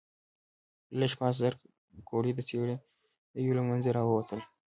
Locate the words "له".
3.57-3.63